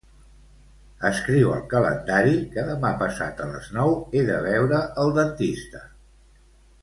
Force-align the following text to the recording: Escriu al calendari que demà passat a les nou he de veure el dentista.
Escriu 1.09 1.51
al 1.57 1.61
calendari 1.73 2.39
que 2.55 2.63
demà 2.71 2.91
passat 3.03 3.43
a 3.45 3.47
les 3.51 3.69
nou 3.77 3.93
he 4.21 4.25
de 4.31 4.39
veure 4.49 4.79
el 5.03 5.13
dentista. 5.19 5.83